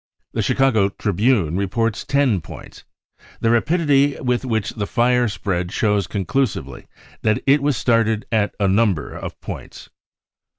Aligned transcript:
The 0.33 0.41
Chicago 0.41 0.89
Tribune 0.89 1.57
reports 1.57 2.03
10 2.03 2.41
points. 2.41 2.83
The 3.39 3.51
rapidity 3.51 4.15
y 4.15 4.21
with 4.21 4.43
which 4.43 4.71
the 4.71 4.87
fire 4.87 5.27
spread 5.27 5.71
shows 5.71 6.07
conclusively 6.07 6.87
that 7.21 7.43
it 7.45 7.61
was! 7.61 7.77
started 7.77 8.25
at 8.31 8.55
a 8.59 8.67
number 8.67 9.13
of 9.15 9.39
points. 9.41 9.91